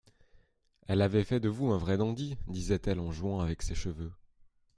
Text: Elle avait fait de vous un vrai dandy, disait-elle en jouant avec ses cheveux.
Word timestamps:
Elle 0.87 1.03
avait 1.03 1.23
fait 1.23 1.39
de 1.39 1.47
vous 1.47 1.67
un 1.69 1.77
vrai 1.77 1.95
dandy, 1.95 2.35
disait-elle 2.47 2.99
en 2.99 3.11
jouant 3.11 3.39
avec 3.39 3.61
ses 3.61 3.75
cheveux. 3.75 4.11